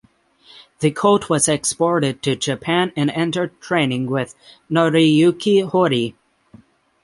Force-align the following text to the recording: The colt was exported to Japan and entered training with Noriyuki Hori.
The 0.79 0.89
colt 0.89 1.29
was 1.29 1.47
exported 1.47 2.23
to 2.23 2.35
Japan 2.35 2.91
and 2.95 3.11
entered 3.11 3.61
training 3.61 4.07
with 4.09 4.33
Noriyuki 4.67 5.63
Hori. 5.69 6.15